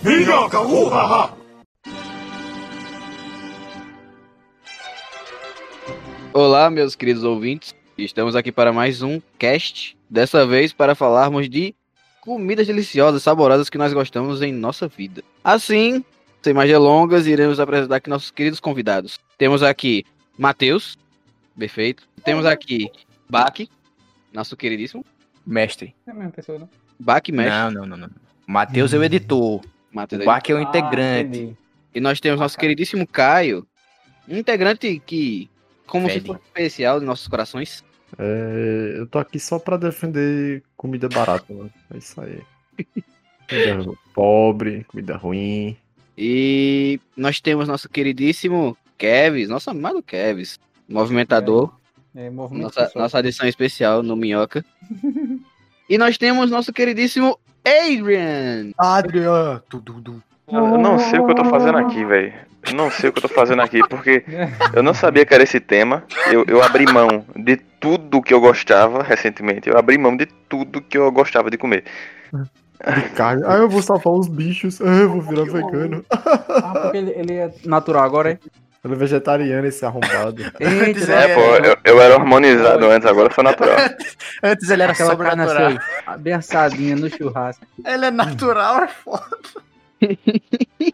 [0.00, 1.36] Minhoca, uh,
[6.32, 7.74] Olá, meus queridos ouvintes.
[7.96, 9.96] Estamos aqui para mais um cast.
[10.08, 11.74] Dessa vez para falarmos de
[12.20, 15.22] comidas deliciosas, saborosas que nós gostamos em nossa vida.
[15.44, 16.04] Assim,
[16.42, 19.20] sem mais delongas, iremos apresentar aqui nossos queridos convidados.
[19.38, 20.04] Temos aqui
[20.36, 20.96] Matheus,
[21.56, 22.08] perfeito.
[22.24, 22.90] Temos aqui
[23.28, 23.68] Bach,
[24.32, 25.04] nosso queridíssimo.
[25.46, 25.94] Mestre.
[26.06, 26.68] É a mesma pessoa, não?
[26.98, 27.52] Bach Mestre.
[27.52, 28.10] Não, não, não, não.
[28.46, 29.60] Matheus é o editor.
[29.92, 31.38] Matheus O Bach é o Ah, integrante.
[31.38, 31.56] entendi.
[31.94, 33.66] E nós temos nosso queridíssimo Caio,
[34.28, 35.50] um integrante que,
[35.86, 37.84] como se fosse especial de nossos corações.
[38.18, 41.70] É, eu tô aqui só pra defender comida barata, mano.
[41.92, 42.40] É isso aí.
[43.48, 45.76] Comida pobre, comida ruim.
[46.16, 51.74] E nós temos nosso queridíssimo Kevs, nosso amado Kevs, movimentador,
[52.14, 53.02] É, movimento nossa, pessoal.
[53.02, 54.64] nossa adição especial no Minhoca.
[55.88, 58.72] e nós temos nosso queridíssimo Adrian.
[58.78, 59.62] Adrian!
[59.68, 62.32] Tudo, Eu não sei o que eu tô fazendo aqui, velho.
[62.66, 64.24] Eu não sei o que eu tô fazendo aqui, porque
[64.72, 66.04] eu não sabia que era esse tema.
[66.30, 69.68] Eu, eu abri mão de tudo que eu gostava recentemente.
[69.68, 71.84] Eu abri mão de tudo que eu gostava de comer.
[72.32, 73.42] de carne.
[73.46, 74.80] Ah, eu vou salvar os bichos.
[74.80, 76.04] Ah, eu vou virar vegano.
[76.10, 78.38] Ah, porque ele, ele é natural agora, é?
[78.84, 80.42] Ele é vegetariano, esse arrombado.
[80.58, 83.76] Eita, É, pô, eu, eu era hormonizado antes, agora sou natural.
[84.42, 85.78] Antes ele era aquela carne assim,
[86.18, 87.64] bem assadinha no churrasco.
[87.86, 89.36] Ele é natural, é foda.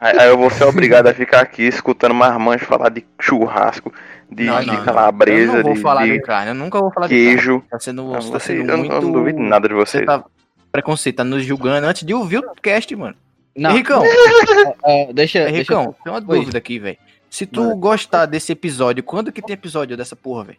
[0.01, 3.91] Aí, eu vou ser obrigado a ficar aqui escutando marmanjo falar de churrasco,
[4.31, 4.85] de, Não, de não, não.
[4.85, 7.53] calabresa, eu não vou de, falar de, de carne, eu nunca vou falar de queijo.
[7.61, 7.69] carne.
[7.71, 8.95] Tá sendo, Ah, tá você- sendo eu, muito...
[8.95, 10.07] eu não duvido nada de Você vocês.
[10.07, 10.23] tá
[10.71, 13.15] preconceito, tá nos julgando antes de ouvir o cast, mano.
[13.57, 14.03] Não, Henricão,
[14.85, 16.39] é, deixa, deixa Henricão, tem uma Oi.
[16.41, 16.99] dúvida aqui, velho.
[17.31, 20.59] Se tu gostar desse episódio, quando que tem episódio dessa porra, velho?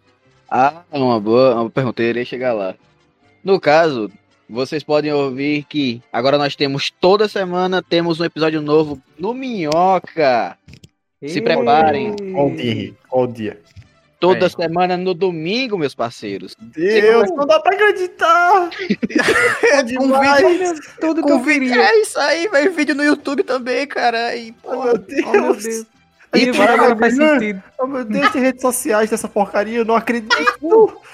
[0.49, 2.75] Ah, uma boa, uma pergunta, eu iria chegar lá.
[3.43, 4.11] No caso,
[4.49, 10.57] vocês podem ouvir que agora nós temos toda semana temos um episódio novo no Minhoca.
[11.25, 12.15] Se preparem.
[12.33, 12.93] Qual dia?
[13.09, 13.59] Qual dia?
[14.19, 14.49] Toda É.
[14.49, 16.55] semana no domingo, meus parceiros.
[16.59, 18.69] Deus, não dá pra acreditar!
[19.71, 20.79] É demais!
[20.99, 21.75] Tudo que eu queria.
[21.81, 22.73] É isso aí, velho.
[22.73, 24.35] Vídeo no YouTube também, cara.
[24.35, 25.25] E, Oh, pô, meu Deus!
[25.25, 25.85] Oh, meu Deus.
[26.33, 27.63] E E agora agora faz sentido.
[27.79, 30.35] Oh, meu Deus, tem redes sociais dessa porcaria, eu não acredito!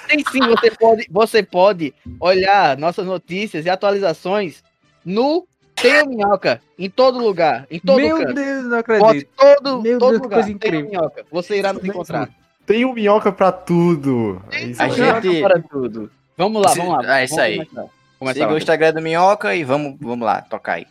[0.10, 4.62] Sim, sim, você pode, você pode olhar nossas notícias e atualizações
[5.06, 8.34] no Tem o Minhoca, em todo lugar, em todo Meu canto.
[8.34, 9.30] Deus, não Bote acredito.
[9.38, 10.44] todo, Meu todo Deus, que lugar.
[10.44, 10.90] coisa Tem o incrível.
[10.90, 11.26] Minhoca.
[11.32, 12.30] Você irá nos encontrar.
[12.66, 14.42] Tem um minhoca pra tudo!
[14.52, 16.12] É isso A gente- Para tudo.
[16.38, 17.14] Vamos lá, vamos lá.
[17.14, 17.58] Ah, isso Vamos aí.
[17.66, 17.90] Começar.
[18.20, 18.58] Começar siga o.
[18.58, 20.88] Instagram do Minhoca e vamos, vamos lá, tocar aí.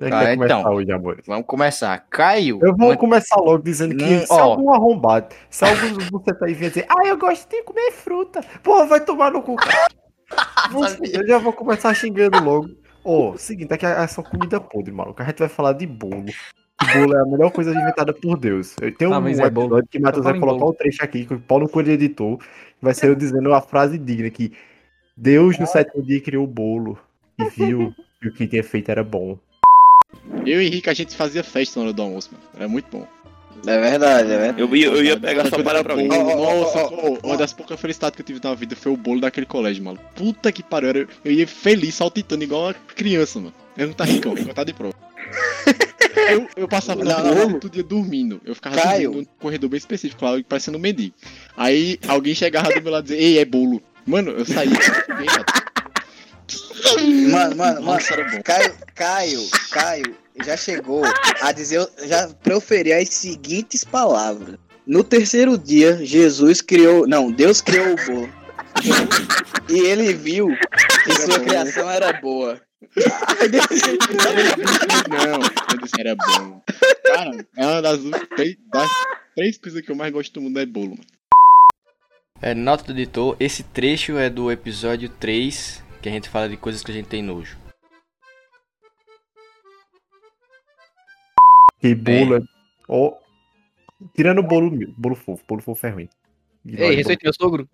[0.00, 1.16] É Ah, começar então.
[1.26, 1.98] Vamos começar.
[2.10, 2.58] Caio.
[2.62, 4.40] Eu vou uma- começar logo dizendo que Hum, se ó.
[4.40, 8.40] algum arrombado, se algum você tá aí vindo dizer, ah, eu gosto de comer fruta,
[8.62, 9.56] porra, vai tomar no cu.
[11.12, 12.68] Eu já vou começar xingando logo.
[13.02, 15.22] Ô, seguinte, aqui é só comida podre, maluco.
[15.22, 16.26] A gente vai falar de bolo.
[16.26, 18.76] Que bolo é a melhor coisa inventada por Deus.
[18.80, 19.82] Eu tenho Ah, um é bolo.
[19.90, 22.38] que Matheus Eu vai colocar o trecho aqui, que o Paulo Coelho editou.
[22.80, 24.52] Vai ser eu dizendo a frase digna que
[25.16, 26.98] Deus no sétimo dia criou o bolo
[27.38, 29.38] e viu que o que tinha feito era bom.
[30.46, 32.44] Eu e Henrique, a gente fazia festa na hora do almoço, mano.
[32.56, 33.06] Era muito bom.
[33.66, 34.60] É verdade, é verdade.
[34.60, 36.88] Eu ia, eu ia pegar só para pra ó, Nossa,
[37.26, 39.98] uma das poucas felicidades que eu tive na vida foi o bolo daquele colégio, mano.
[40.14, 43.54] Puta que pariu, era- eu ia feliz, saltitando igual uma criança, mano.
[43.76, 44.94] Eu não tá ricão, eu tá de prova.
[46.30, 47.48] Eu, eu passava Não, na não.
[47.48, 48.38] rua todo dia dormindo.
[48.44, 49.10] Eu ficava Caio.
[49.10, 51.14] dormindo num corredor bem específico lá, parecendo um mendigo.
[51.56, 53.80] Aí alguém chegava do meu lado e dizia, ei, é bolo.
[54.04, 54.68] Mano, eu saí.
[57.30, 58.00] Mano, mano, mano.
[58.44, 59.40] Caio, Caio,
[59.70, 61.02] Caio já chegou
[61.40, 64.56] a dizer, já proferir as seguintes palavras.
[64.86, 68.32] No terceiro dia, Jesus criou, não, Deus criou o bolo.
[69.68, 70.48] E ele viu
[71.04, 71.44] que sua bom.
[71.44, 72.60] criação era boa.
[75.08, 75.40] Não,
[75.72, 76.62] eu disse era bom.
[77.04, 77.98] Cara, é uma das,
[78.36, 78.90] três- das
[79.34, 81.00] três coisas que eu mais gosto do mundo é bolo, mano.
[82.40, 86.56] É, nota do editor, esse trecho é do episódio 3, que a gente fala de
[86.56, 87.58] coisas que a gente tem nojo.
[91.80, 92.40] Que bolo é.
[92.88, 93.14] Ó.
[94.14, 96.08] Tirando o bolo, meu, bolo fofo, bolo fofo é ruim.
[96.66, 97.68] Ei, respeito meu sogro.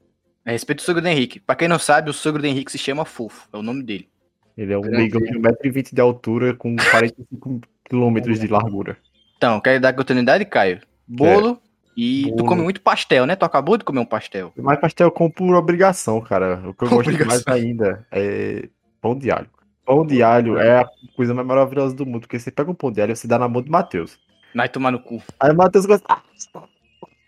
[0.44, 1.40] A respeito do sogro do Henrique.
[1.40, 4.08] Pra quem não sabe, o sogro do Henrique se chama Fofo, é o nome dele.
[4.56, 8.96] Ele é um negão de 1,20m de altura com 45 km de largura.
[9.36, 10.80] Então, quero dar continuidade, Caio.
[11.06, 11.60] Bolo
[11.96, 13.36] e tu come muito pastel, né?
[13.36, 14.52] Tu acabou de comer um pastel.
[14.56, 16.60] Mas pastel eu como por obrigação, cara.
[16.66, 17.42] O que eu gosto Obrigação.
[17.46, 18.68] mais ainda é
[19.00, 19.48] pão de alho.
[19.84, 22.90] Pão de alho é a coisa mais maravilhosa do mundo, porque você pega um pão
[22.90, 24.18] de alho e você dá na mão do Matheus.
[24.54, 25.22] Vai tomar no cu.
[25.38, 26.06] Aí o Matheus gosta.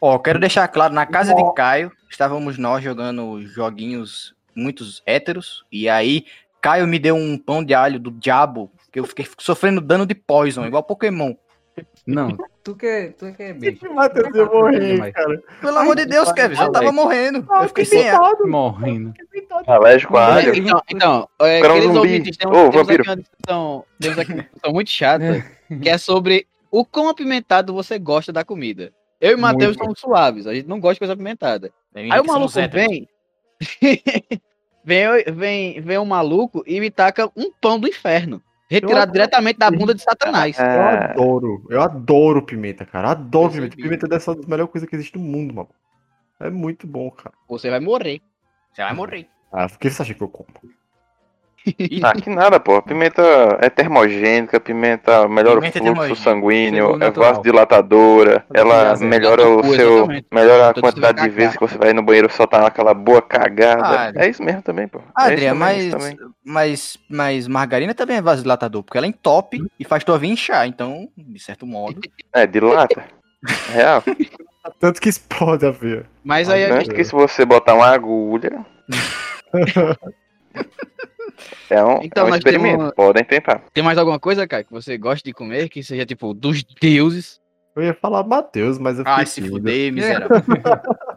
[0.01, 5.89] Ó, quero deixar claro, na casa de Caio, estávamos nós jogando joguinhos muitos héteros, e
[5.89, 6.25] aí
[6.61, 10.15] Caio me deu um pão de alho do diabo, que eu fiquei sofrendo dano de
[10.15, 11.35] poison, igual Pokémon.
[12.07, 13.93] Não, tu quer, tu quer beijo.
[13.93, 15.43] Matheus ia morrer, cara.
[15.61, 17.45] Pelo amor de Deus, Kevin, já tava morrendo.
[17.51, 18.21] Ah, Eu fiquei sem ar.
[18.45, 19.13] Morrendo.
[19.67, 20.55] Alérgico a alho.
[20.55, 22.09] Então, então é, Cara, um queridos zumbi.
[22.09, 25.45] ouvintes, tem, Ô, temos aqui uma discussão, temos aqui uma discussão muito chata,
[25.83, 28.93] que é sobre o quão apimentado você gosta da comida.
[29.21, 31.73] Eu e o Matheus somos suaves, a gente não gosta de coisa apimentada.
[31.95, 33.09] Eu Aí o que maluco vem,
[34.85, 39.59] vem, vem, vem um maluco e me taca um pão do inferno, retirado Eu- diretamente
[39.59, 40.59] da bunda de Satanás.
[40.59, 43.11] Eu É, adoro, eu adoro pimenta, cara.
[43.11, 43.77] Adoro Eu pimenta.
[43.77, 45.69] Pimenta dessa das melhores coisas que existe no mundo, mano.
[46.41, 47.35] É muito bom, cara.
[47.49, 48.21] Você vai morrer.
[48.73, 49.29] Você vai morrer.
[49.53, 50.49] Ah, por que você acha que eu como?
[52.03, 52.81] Ah, que nada, pô.
[52.81, 53.23] Pimenta
[53.61, 56.23] é termogênica, pimenta melhora Pimenta é o fluxo termogênica.
[56.23, 59.97] sanguíneo, é vasodilatadora, ela melhora o coisa, seu.
[59.97, 60.27] exatamente.
[60.33, 64.13] Melhora a quantidade de vezes que você vai no banheiro soltar aquela boa cagada.
[64.19, 64.99] Ah, é isso mesmo também, pô.
[64.99, 66.19] é Adriano, também, isso mas, também.
[66.45, 70.67] mas, mas margarina também é vasodilatador, porque ela entope e faz tua veia inchar.
[70.69, 72.01] Então, de certo modo.
[72.33, 73.05] É, dilata.
[73.73, 74.03] Real.
[74.81, 76.07] Tanto que explode a veia.
[76.25, 78.65] Mas aí a Antes que se você botar uma agulha.
[81.71, 82.79] é um, Então, é um experimento.
[82.79, 83.63] temos- Podem tentar.
[83.73, 87.41] tem mais alguma coisa, cara, que você gosta de comer, que seja tipo dos deuses?
[87.75, 90.43] Eu ia falar Matheus, mas eu fiquei Ai, se fuder, miserável.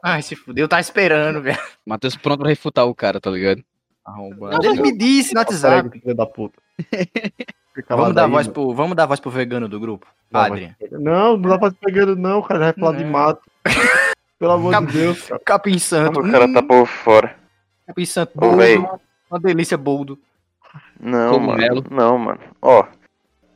[0.03, 1.57] Ai, se fuder, eu tava esperando, velho.
[1.85, 3.63] Matheus pronto pra refutar o cara, tá ligado?
[4.05, 5.99] Não, ele me disse no WhatsApp.
[6.01, 6.57] Filho da puta.
[7.87, 8.53] Vamos dar, daí, voz mano.
[8.53, 10.05] pro, vamos dar voz pro vegano do grupo.
[10.33, 10.75] Adrian.
[10.91, 12.59] Não, não dá pra pegando não, cara.
[12.59, 13.11] Vai falar de Não.
[13.11, 13.41] mato.
[14.37, 15.41] Pelo amor Cap- de Deus, cara.
[15.45, 16.19] Capim Santo.
[16.19, 17.37] O cara tá por fora.
[17.87, 18.31] Capim Santo.
[18.35, 18.77] Ô, véi.
[19.29, 20.17] Uma delícia, boldo.
[20.99, 21.83] Não, Cogumelo.
[21.83, 21.85] mano.
[21.91, 22.39] Não, mano.
[22.61, 22.85] Ó,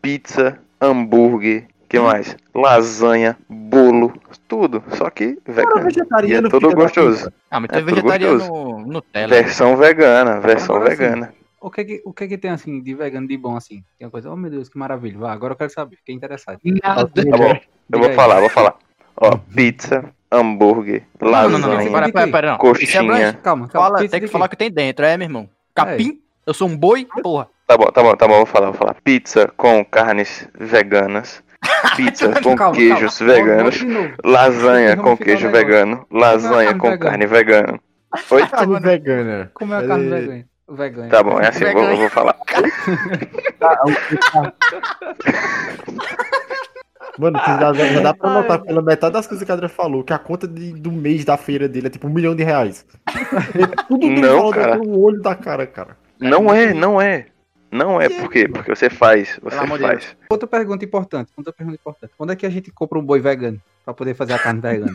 [0.02, 2.36] pizza, hambúrguer, que mais?
[2.54, 4.14] Lasanha, bolo,
[4.48, 4.84] tudo.
[4.92, 5.78] Só que Cara, vegano.
[5.78, 6.50] E é vegetariano.
[6.50, 7.32] tudo gostoso.
[7.52, 9.28] Ah, mas É tem tudo vegetariano Nutella.
[9.30, 11.34] Versão vegana, versão Agora vegana.
[11.62, 13.84] O que que, o que que tem assim de vegano de bom assim?
[13.98, 15.18] Tem uma coisa, oh meu Deus, que maravilha.
[15.18, 16.60] Vá, agora eu quero saber, fiquei interessado.
[16.66, 17.08] Nada.
[17.08, 17.58] Tá bom,
[17.92, 18.76] eu vou falar, vou falar.
[19.16, 21.68] Ó, pizza, hambúrguer, Não, não, não, não.
[21.70, 22.58] lasanha, Para, para, para, não.
[22.58, 23.18] Coxinha.
[23.18, 23.34] É.
[23.34, 23.70] Calma, calma.
[23.70, 25.50] Fala, tem que de falar o que tem dentro, é, meu irmão.
[25.76, 26.20] Capim?
[26.46, 27.08] Eu sou um boi?
[27.22, 27.48] Porra.
[27.66, 28.96] Tá bom, tá bom, tá bom, vou falar, vou falar.
[29.04, 31.42] Pizza com carnes veganas.
[31.96, 33.34] Pizza com Calma, queijos calma.
[33.34, 33.80] veganos.
[34.24, 36.06] Lasanha com queijo vegano.
[36.12, 37.10] Lasanha com vegana.
[37.12, 37.80] carne vegana.
[38.30, 38.48] Oi?
[38.48, 39.52] Carne vegana.
[39.54, 40.10] Como é a carne É.
[40.20, 40.46] vegana?
[40.70, 41.10] Vegana.
[41.10, 42.36] Tá bom, é assim, vou, eu vou falar.
[47.20, 50.04] Mano, você já, já dá pra notar pela metade das coisas que a Adriana falou,
[50.04, 52.86] que a conta de- do mês da feira dele é tipo um milhão de reais.
[53.08, 54.76] É tudo que ele Não, fala cara.
[54.78, 55.98] no olho da cara, cara.
[56.20, 57.28] Não é, não é.
[57.72, 58.48] Não é, por quê?
[58.48, 60.16] Porque você faz, você faz.
[60.30, 62.14] Outra pergunta importante, outra pergunta importante.
[62.16, 64.94] Quando é que a gente compra um boi vegano pra poder fazer a carne vegana?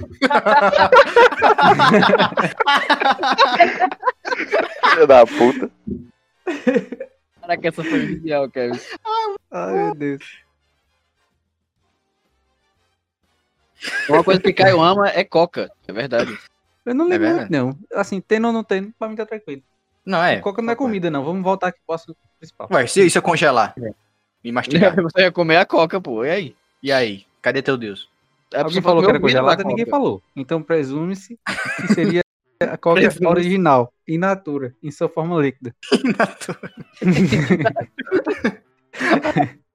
[4.90, 5.70] Filha da puta.
[7.40, 8.78] Caraca, essa foi genial, Kevin.
[9.50, 10.22] Ai, meu Deus.
[14.08, 16.36] Uma coisa que Caio ama é coca, é verdade.
[16.84, 17.52] Eu não É ligo verdade.
[17.52, 18.00] muito, não.
[18.00, 19.62] Assim, tendo ou não tendo, pra mim tá tranquilo.
[20.04, 20.40] Não, é.
[20.40, 21.24] Coca não é comida, não.
[21.24, 22.68] Vamos voltar aqui pro assunto principal.
[22.70, 23.74] Ué, se, se eu congelar
[24.42, 24.94] e mastigar.
[25.02, 26.56] Você ia comer a coca, pô, e aí?
[26.82, 27.26] E aí?
[27.42, 28.08] Cadê teu Deus?
[28.54, 30.22] A Alguém falou que era congelada, ninguém falou.
[30.34, 31.38] Então presume-se
[31.76, 32.22] que seria
[32.62, 35.74] a Coca original, in natura, em sua forma líquida.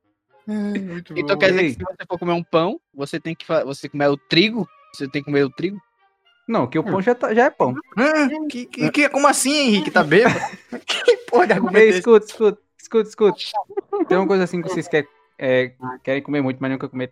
[1.16, 4.08] Então quer dizer que se você for comer um pão, você tem que você comer
[4.10, 5.80] o trigo, você tem que comer o trigo.
[6.48, 7.74] Não, que o pão já, tá- já é pão.
[7.98, 9.90] Hum, que, que, que- como assim, Henrique?
[9.92, 10.36] Tá bêbado?
[10.86, 13.40] que porra de argumento é Ei, escuta, escuta, escuta, escuta.
[14.10, 15.08] Tem uma coisa assim que vocês querem,
[15.40, 15.72] é,
[16.04, 17.12] querem comer muito, mas nunca comer.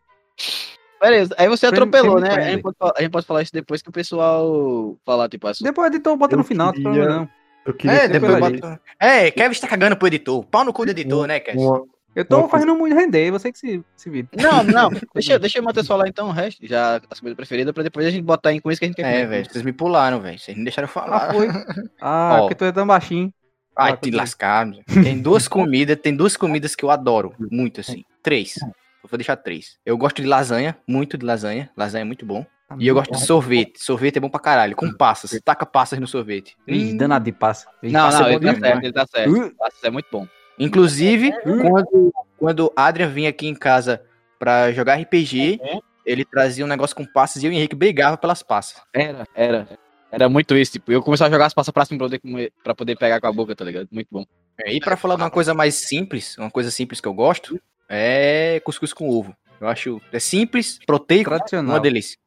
[0.99, 2.29] Beleza, aí você atropelou, né?
[2.29, 5.47] A gente, pode falar, a gente pode falar isso depois que o pessoal falar, tipo,
[5.47, 5.63] assim.
[5.63, 7.29] Depois o editor bota Eu no final, queria- não.
[7.65, 8.81] Eu queria É, depois bota...
[8.99, 10.43] É, Kevin está cagando pro editor.
[10.45, 11.59] Pau no cu do editor, né, Kevin?
[11.59, 11.85] uma,
[12.15, 14.27] Eu tô fazendo muito render, você que se, se vira.
[14.35, 17.83] Não, não, deixa, deixa o Matheus falar então o resto, já as coisas preferidas, pra
[17.83, 19.71] depois a gente botar em com isso que a gente quer É, velho, vocês me
[19.71, 20.37] pularam, velho.
[20.37, 21.29] Vocês não deixaram eu falar.
[21.29, 21.47] Ah, foi.
[22.01, 22.39] Ah, Ó.
[22.41, 23.33] porque tu é tão baixinho.
[23.77, 24.67] Ai, Ah, te lascar.
[25.03, 28.03] Tem duas comidas, tem duas comidas que eu adoro, muito assim.
[28.21, 28.55] Três.
[29.03, 29.77] Eu vou deixar três.
[29.85, 31.69] Eu gosto de lasanha, muito de lasanha.
[31.75, 32.45] Lasanha é muito bom.
[32.77, 33.83] E eu gosto de sorvete.
[33.83, 35.39] Sorvete é bom pra caralho, com passas.
[35.43, 36.55] Taca passas no sorvete.
[36.67, 37.67] Ih, danado de passa.
[37.81, 39.31] Não, Passa não, é ele tá certo, ele tá certo.
[39.31, 39.55] Uh.
[39.57, 40.27] Passa é muito bom.
[40.65, 44.01] Inclusive, quando, quando Adrian vinha aqui em casa
[44.39, 45.59] pra jogar RPG,
[46.05, 48.81] ele trazia um negócio com passas e eu e o Henrique brigava pelas passas.
[48.93, 49.67] Era, era.
[50.11, 52.75] Era muito isso, tipo, eu começava a jogar as passas pra cima pra poder, pra
[52.75, 53.87] poder pegar com a boca, tá ligado?
[53.91, 54.25] Muito bom.
[54.59, 57.59] É, E pra falar de uma coisa mais simples, uma coisa simples que eu gosto,
[57.87, 59.33] é cuscuz com ovo.
[59.59, 61.75] Eu acho é simples, proteico, Tradicional.
[61.75, 62.17] uma delícia.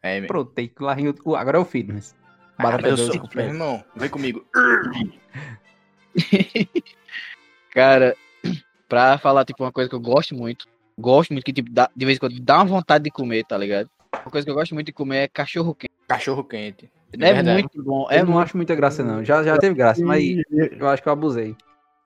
[0.00, 0.28] É, meu.
[0.28, 2.14] Pronto, tem que lá rir o- Agora é o fitness.
[2.56, 4.46] Ah, Batata mas eu doce meu irmão, vem comigo.
[7.72, 8.14] Cara,
[8.88, 10.66] pra falar, tipo, uma coisa que eu gosto muito,
[10.98, 13.56] gosto muito, que, tipo, dá- de vez em quando dá uma vontade de comer, tá
[13.56, 13.88] ligado?
[14.14, 15.92] Uma coisa que eu gosto muito de comer é cachorro quente.
[16.06, 16.90] Cachorro quente.
[17.14, 17.62] É, verdade.
[17.62, 18.06] muito bom.
[18.10, 18.44] É Eu não muito...
[18.44, 19.24] acho muita graça, não.
[19.24, 21.56] Já, já teve graça, mas eu acho que eu abusei.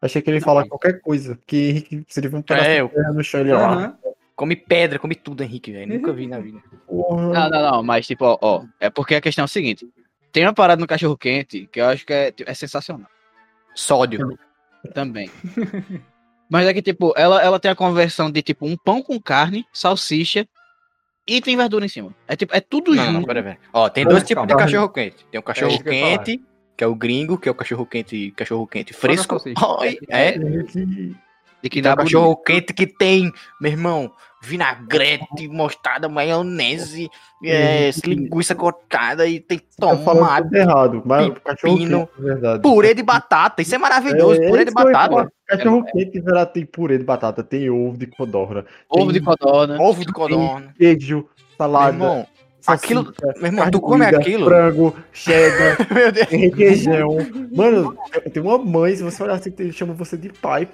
[0.01, 1.39] Achei que ele ia falar qualquer coisa.
[1.47, 3.59] Que Henrique, se ele vir um pedaço É, de eu- terra no chão, ele ó.
[3.59, 3.97] Aham.
[4.37, 5.95] Come pedra, come tudo, Henrique, velho.
[5.95, 6.61] Nunca vi na vida.
[6.87, 7.33] Porra.
[7.33, 9.89] Não, não, não, mas, tipo, ó, ó, é porque a questão é o seguinte.
[10.31, 13.09] Tem uma parada no cachorro quente que eu acho que é, é sensacional
[13.75, 14.39] Sódio.
[14.87, 15.31] Também.
[16.49, 19.67] Mas é que, tipo, ela, ela tem a conversão de, tipo, um pão com carne,
[19.73, 20.47] salsicha
[21.27, 22.15] e tem verdura em cima.
[22.29, 23.27] É, tipo, é tudo Não, não, junto.
[23.27, 23.59] pera, pera.
[23.73, 24.65] Ó, tem dois tipos de calma.
[24.65, 25.27] cachorro quente.
[25.31, 26.45] Tem o cachorro isso que eu ia quente,
[26.77, 29.43] que é o gringo, que é o cachorro quente, cachorro quente Só na fresco.
[29.81, 34.13] Oi, é, De que Tem dá o cachorro quente que tem, meu irmão,
[34.47, 37.11] vinagrete, mostarda, maionese,
[37.45, 42.63] é, linguiça cortada e tem tomate, errado, mas o cachorro pepino, quente, é verdade.
[42.63, 43.63] purê de batata.
[43.63, 45.29] Isso é maravilhoso, É, purê de batata.
[45.47, 49.77] Cachorro quente, verdade, tem purê de batata, tem ovo de codorna, Ovo de codorna.
[49.81, 50.75] Ovo de codorna.
[50.79, 52.27] queijo, Meu salada, irmão,
[52.61, 54.45] salsicha, aquilo- meu irmão, tu come aquilo.
[54.47, 57.17] frango, cheddar, Meu requeijão.
[57.55, 57.97] Mano,
[58.33, 60.69] tem uma mãe, se você olhar assim, chama você de pai.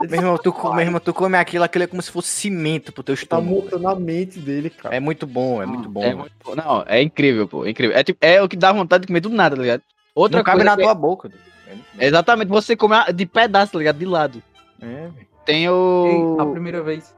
[0.00, 3.02] Meu irmão, tu, meu irmão, tu come aquilo, aquilo é como se fosse cimento pro
[3.02, 3.62] teu Tá estômago.
[3.62, 4.94] montando a mente dele, cara.
[4.94, 6.02] É muito bom, é muito bom.
[6.02, 6.54] É, muito bom.
[6.56, 7.64] não, é incrível, pô.
[7.64, 7.96] É incrível.
[7.96, 9.82] É, tipo, é o que dá vontade de comer do nada, tá ligado?
[10.14, 11.28] Outra Não cabe coisa na que- tua boca.
[11.68, 12.02] É muito bom.
[12.02, 13.98] Exatamente, você come de pedaço, tá ligado?
[13.98, 14.42] De lado.
[14.80, 15.26] É, velho.
[15.46, 16.36] Tem Ei, o.
[16.40, 17.14] a primeira vez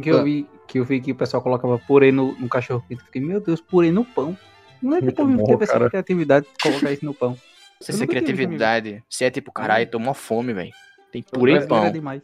[0.00, 0.14] que Ah.
[0.14, 3.06] eu vi que eu vi que o pessoal colocava purê no, no cachorro quente, eu
[3.06, 4.36] fiquei, meu Deus, purê no pão.
[4.82, 7.36] Não é que o Muito povo bom, teve essa criatividade de colocar isso no pão.
[7.80, 10.72] Eu essa criatividade, se é tipo, caralho, tô mó fome, velho.
[11.14, 11.92] Tem purê e é pão.
[11.92, 12.22] demais.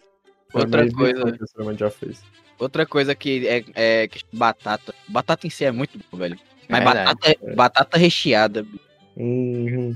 [0.52, 1.32] Outra coisa.
[1.32, 2.24] que já fez.
[2.58, 4.92] Outra coisa que é, é que- batata.
[5.06, 6.36] Batata em si é muito bom, velho.
[6.68, 8.64] Mas É batata, batata recheada.
[8.64, 8.80] bicho.
[9.16, 9.94] Uhum.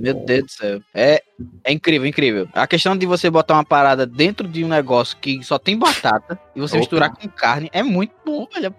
[0.00, 0.80] Meu Deus do céu.
[0.94, 1.22] É,
[1.64, 2.48] é incrível, incrível.
[2.54, 6.38] A questão de você botar uma parada dentro de um negócio que só tem batata
[6.56, 6.80] e você Opa.
[6.80, 8.74] misturar com carne é muito bom, velho.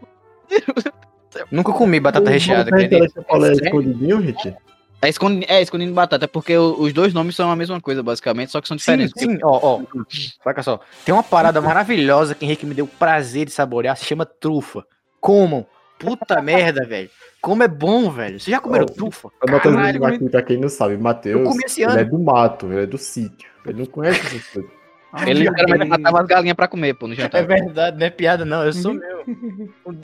[1.52, 4.56] Nunca comi batata recheada, é escondidinho, Rick?
[5.02, 8.52] É escondendo, é escondendo batata, é porque os dois nomes são a mesma coisa, basicamente,
[8.52, 9.14] só que são Sim, diferentes.
[9.20, 9.82] sim, ó, ó.
[10.44, 10.80] Saca só.
[11.04, 14.86] Tem uma parada maravilhosa que Henrique me deu o prazer de saborear, se chama trufa.
[15.20, 15.66] Comam.
[15.98, 17.10] Puta merda, velho.
[17.42, 18.40] Como é bom, velho.
[18.40, 19.30] Vocês já comeram Ó, trufa?
[19.42, 22.06] A Matheus Caralho, Lima aqui, pra quem não sabe, Matheus, Eu comi esse ele é
[22.06, 23.50] do mato, ele é do sítio.
[23.66, 24.81] Ele não conhece essas coisas.
[25.28, 27.46] Ele literalmente matava as galinhas pra comer, pô, no É jantar.
[27.46, 28.64] verdade, não é piada, não.
[28.64, 29.26] Eu sou meu.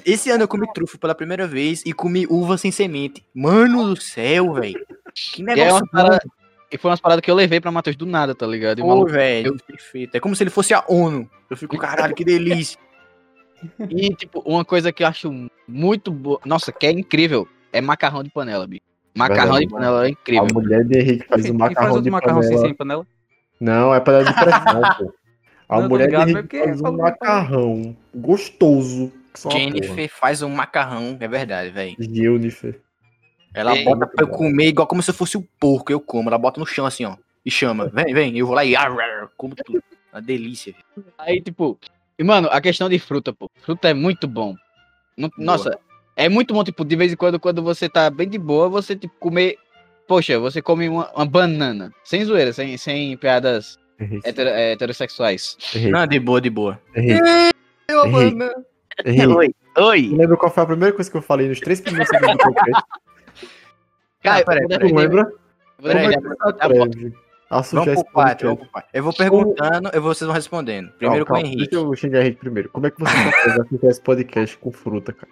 [0.06, 3.24] Esse ano eu comi trufa pela primeira vez e comi uva sem semente.
[3.34, 4.86] Mano do céu, velho.
[5.34, 6.20] Que E, é negócio uma parada-
[6.72, 8.80] e foi umas paradas que eu levei pra Matheus do nada, tá ligado?
[8.80, 10.16] E o Pô, velho, perfeito.
[10.16, 11.30] É como se ele fosse a ONU.
[11.50, 11.78] Eu fico,
[12.12, 12.78] caralho, que delícia.
[13.90, 16.40] E, tipo, uma coisa que eu acho muito boa.
[16.46, 17.48] Nossa, que é incrível.
[17.72, 18.82] É macarrão de panela, bicho.
[19.18, 20.48] Macarrão Verdade, de panela é A incrível.
[20.54, 22.68] mulher de Henrique faz e um faz macarrão outro de macarrão sem panela.
[22.68, 23.08] sem panela?
[23.60, 25.14] Não, é panela de pressão, pô.
[25.70, 29.12] A Não, mulher de Henrique faz um falou- macarrão gostoso.
[29.52, 31.96] Jennifer faz um macarrão, é verdade, velho.
[32.00, 32.80] Jennifer.
[33.54, 36.30] Ela Ei, bota pra eu comer igual como se eu fosse o porco, eu como.
[36.30, 37.16] Ela bota no chão assim, ó.
[37.46, 38.38] E chama, vem, vem.
[38.38, 39.84] Eu vou lá e ar, ar, como tudo.
[40.12, 40.74] Uma delícia.
[40.96, 41.08] velho.
[41.18, 41.78] Aí, tipo.
[42.18, 43.50] E, mano, a questão de fruta, pô.
[43.62, 44.56] Fruta é muito bom.
[45.16, 45.78] Não- Nossa,
[46.16, 48.96] é muito bom, tipo, de vez em quando, quando você tá bem de boa, você,
[48.96, 49.58] tipo, comer.
[50.08, 51.92] Poxa, você come uma, uma banana.
[52.04, 53.78] Sem zoeira, sem, sem piadas
[54.26, 55.58] hetero- é, heterossexuais.
[55.92, 56.80] Não, de boa, de boa.
[56.96, 58.06] Eu.
[59.06, 59.28] Henrique.
[59.36, 60.10] Oi, oi.
[60.16, 62.84] Lembra qual foi a primeira coisa que eu falei nos três primeiros segundos do podcast?
[64.24, 64.94] Cara, Ah, peraí, eu vou Tu peraí.
[64.94, 65.34] defender- lembra?
[65.86, 68.84] é a- a a Vamos pro pátio, vamos pro.
[68.94, 70.92] Eu vou perguntando, eu vou, vocês vão respondendo.
[70.98, 71.70] Primeiro Calma, com o Henrique.
[71.70, 72.70] Deixa eu xingar Henrique primeiro.
[72.70, 75.32] Como é que você consegue assistir esse podcast com fruta, cara?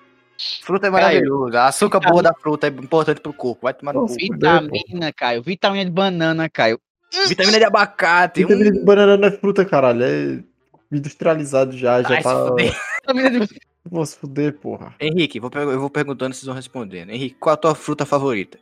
[0.63, 1.55] Fruta é maravilhoso.
[1.55, 3.61] A açúcar boa da fruta é importante pro corpo.
[3.63, 4.13] Vai tomar no cu.
[4.13, 5.41] Vitamina, Caio.
[5.41, 6.79] Vitamina de banana, Caio.
[7.27, 8.41] Vitamina de abacate.
[8.43, 10.03] Vitamina Hum, de banana não é fruta, caralho.
[10.03, 10.43] É
[10.91, 12.01] industrializado já.
[12.01, 12.53] Já Ai, tá.
[13.01, 13.47] Vitamina de...
[13.87, 14.95] Vou se fuder, porra.
[14.99, 17.11] Henrique, vou, eu vou perguntando, vocês vão respondendo.
[17.11, 18.57] Henrique, qual a tua fruta favorita?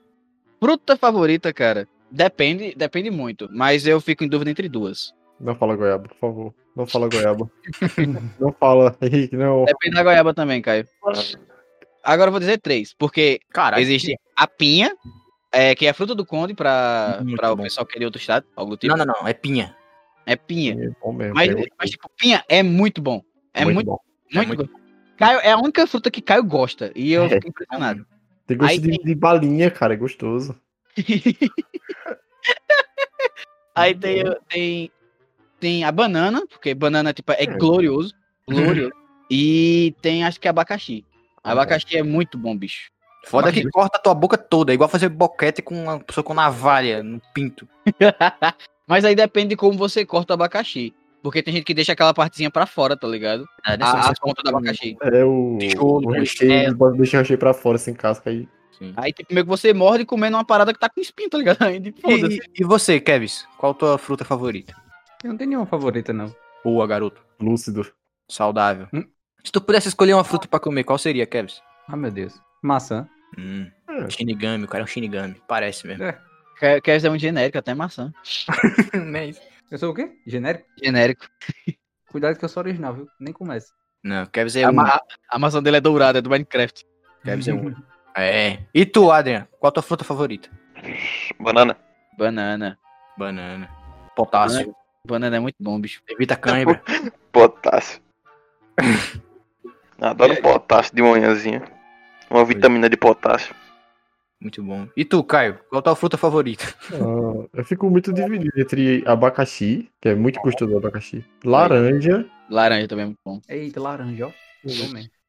[0.59, 1.87] Fruta favorita, cara.
[2.11, 3.47] Depende, depende muito.
[3.49, 5.13] Mas eu fico em dúvida entre duas.
[5.39, 6.53] Não fala goiaba, por favor.
[6.75, 7.49] Não fala goiaba.
[8.37, 9.63] não fala, Henrique, não.
[9.63, 10.85] Depende da goiaba também, Caio.
[12.03, 12.93] Agora eu vou dizer três.
[12.93, 14.95] Porque Cara, existe a pinha,
[15.51, 17.63] é, que é a fruta do conde pra, Muito pra o bom.
[17.63, 18.45] pessoal que é de outro estado.
[18.55, 18.95] Algo tipo.
[18.95, 19.27] Não, não, não.
[19.27, 19.75] É pinha.
[20.25, 20.73] É pinha.
[20.73, 21.33] É bom mesmo.
[21.35, 23.21] Mas, é mas, tipo, pinha é muito bom.
[23.53, 23.99] É muito, muito, bom.
[24.33, 24.79] É muito bom.
[25.17, 26.91] Caio, é a única fruta que Caio gosta.
[26.95, 27.29] E eu É.
[27.29, 28.05] fico impressionado.
[28.47, 29.93] Tem gosto Aí de, tem- de balinha, cara.
[29.93, 30.59] É gostoso.
[33.75, 34.91] Aí tem, tem,
[35.59, 38.13] tem a banana, porque banana tipo, é glorioso.
[38.47, 38.91] Glorioso.
[39.31, 41.03] e tem acho que abacaxi.
[41.43, 42.91] Abacaxi é muito bom, bicho.
[43.25, 46.33] Foda que corta a tua boca toda, é igual fazer boquete com uma pessoa com
[46.33, 47.67] navalha no pinto.
[48.87, 50.93] Mas aí depende de como você corta o abacaxi.
[51.21, 53.47] Porque tem gente que deixa aquela partezinha pra fora, tá ligado?
[53.65, 54.97] É, A, a ponta do abacaxi.
[55.01, 56.77] É o, Tijolo, o recheio, costela.
[56.77, 58.47] pode deixar o recheio pra fora sem casca aí.
[58.97, 61.59] Aí, tipo, meio que você morde comendo uma parada que tá com espinho, tá ligado?
[61.63, 62.37] Aí, tipo, foda-se.
[62.37, 63.47] E, e você, Kevis?
[63.57, 64.75] Qual a tua fruta favorita?
[65.23, 66.35] Eu não tenho nenhuma favorita, não.
[66.63, 67.21] Boa, garoto.
[67.39, 67.89] Lúcido.
[68.27, 68.87] Saudável.
[68.93, 69.05] Hum.
[69.43, 71.61] Se tu pudesse escolher uma fruta pra comer, qual seria, Kevis?
[71.87, 72.39] Ah, meu Deus.
[72.61, 73.07] Maçã.
[73.37, 74.09] Hum, É.
[74.09, 75.41] Shinigami, o cara é um Shinigami.
[75.47, 76.03] Parece mesmo.
[76.03, 76.79] É.
[76.81, 78.13] Quer ser um genérico, até maçã.
[78.93, 79.41] Nem isso.
[79.69, 80.11] Eu sou o quê?
[80.25, 80.65] Genérico?
[80.81, 81.25] Genérico.
[82.09, 83.07] Cuidado que eu sou original, viu?
[83.19, 83.71] Nem comece.
[84.03, 84.73] Não, Kevis é A, um.
[84.73, 86.85] ma- a maçã dele é dourada, é do Minecraft.
[87.23, 87.73] Kevis é um.
[88.15, 88.59] É.
[88.75, 89.47] E tu, Adrian?
[89.59, 90.47] Qual a tua fruta favorita?
[91.39, 91.75] Banana.
[92.15, 92.77] Banana.
[93.17, 93.67] Banana.
[94.15, 94.75] Potássio.
[95.07, 95.99] Banana é muito bom, bicho.
[96.07, 96.79] Evita cãibra.
[97.33, 97.99] Potássio.
[100.03, 101.63] Adoro potássio de manhãzinha.
[102.29, 103.55] Uma vitamina de potássio.
[104.41, 104.85] Muito bom.
[104.97, 105.57] E tu, Caio?
[105.69, 106.65] Qual a tua fruta favorita?
[106.91, 112.25] Ah, eu fico muito dividido entre abacaxi, que é muito gostoso o abacaxi, laranja.
[112.49, 113.39] Laranja também é muito bom.
[113.47, 114.31] Eita, laranja, ó.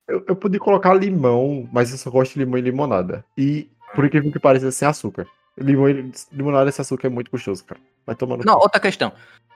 [0.09, 3.25] Eu, eu podia colocar limão, mas eu só gosto de limão e limonada.
[3.39, 5.29] E, por incrível que pareça, sem açúcar.
[5.57, 7.81] Limão e limonada sem açúcar é muito gostoso, cara.
[8.05, 8.45] Vai tomando.
[8.45, 9.13] Não, outra questão.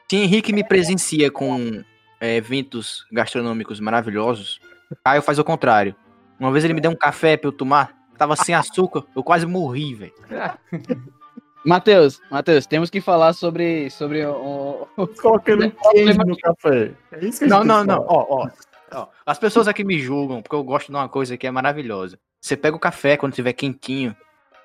[0.09, 1.83] Se Henrique me presencia com
[2.21, 4.61] é, eventos gastronômicos maravilhosos,
[5.05, 5.95] Caio faz o contrário.
[6.39, 9.47] Uma vez ele me deu um café pra eu tomar, tava sem açúcar, eu quase
[9.47, 10.13] morri, velho.
[11.65, 16.93] Matheus, Matheus, temos que falar sobre, sobre o, o- Colocando queijo no café.
[17.13, 17.97] É isso que Não, não, não.
[18.07, 18.09] falar.
[18.13, 18.49] Ó, ó,
[18.93, 19.07] ó.
[19.27, 22.19] As pessoas aqui me julgam porque eu gosto de uma coisa que é maravilhosa.
[22.41, 24.17] Você pega o café quando tiver quentinho,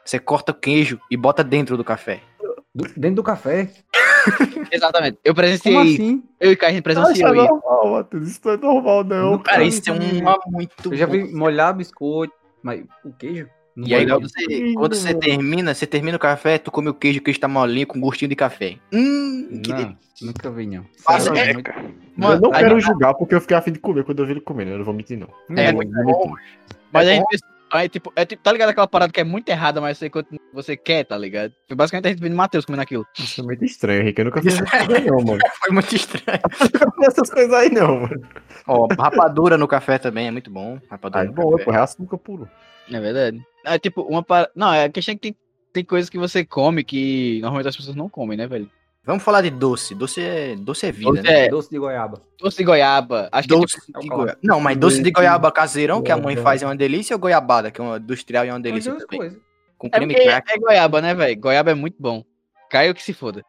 [0.06, 2.22] você corta o queijo e bota dentro do café.
[2.96, 3.70] Dentro do café?
[4.72, 5.18] Exatamente.
[5.24, 6.24] Eu presenciei assim?
[6.40, 7.46] Eu e Caio Acha presenciou isso.
[7.48, 8.28] normal, Matheus.
[8.30, 9.40] Isso não é normal, não.
[9.40, 13.48] Cara, isso é uma muito Eu já vi molhar biscoito, mas o queijo?
[13.76, 16.94] Não E aí, quando você, quando você termina, você termina o café, tu come o
[16.94, 18.78] queijo, o queijo tá molinho com gostinho de café.
[18.94, 19.98] Hum, que Não, delícia.
[20.22, 20.86] nunca vi, não.
[21.10, 21.76] É, é muito- Eca.
[21.82, 24.42] eu não aí- quero julgar porque eu fiquei afim de comer quando eu vi ele
[24.42, 24.70] comendo.
[24.72, 25.28] Eu não vou mentir, não.
[25.58, 26.34] É Hum, muito bom.
[26.92, 27.26] Mas É a bom.
[27.32, 27.44] gente.
[27.74, 30.12] Aí, tipo, é tipo, tá ligado aquela parada que é muito errada, mas você,
[30.54, 31.52] você quer, tá ligado?
[31.68, 33.04] Foi basicamente a gente vendo Matheus comendo aquilo.
[33.18, 34.22] Isso é muito estranho, Henrique.
[34.22, 35.40] Eu nunca fiz coisas aí, não, mano.
[35.60, 36.40] Foi muito estranho.
[36.62, 38.28] Eu nunca fiz essas coisas aí, não, mano.
[38.68, 40.80] Ó, rapadura no café também é muito bom.
[40.88, 41.64] Rapadura Ah, é bom, café.
[41.64, 42.48] pô, é açúcar puro.
[42.92, 43.42] É verdade.
[43.66, 44.52] É tipo, uma parada.
[44.56, 45.36] Não, é a questão é que tem,
[45.74, 48.70] tem coisas que você come que normalmente as pessoas não comem, né, velho?
[49.06, 49.94] Vamos falar de doce.
[49.94, 51.46] Doce é, doce é vida, Doce né?
[51.46, 52.22] é Doce de goiaba.
[52.40, 53.28] doce de goiaba.
[53.32, 54.38] Acho que Doce tipo, de é o goiaba.
[54.42, 56.42] Não, mas doce de goiaba caseirão, que a mãe Goiaba.
[56.44, 59.04] faz é uma delícia, ou goiabada, que é uma industrial e é uma delícia duas
[59.04, 59.20] também.
[59.20, 59.40] coisas.
[59.78, 60.52] Com é, creme porque crack.
[60.54, 61.40] é goiaba, né, velho?
[61.42, 62.24] Goiaba é muito bom.
[62.70, 63.44] Caio que se foda.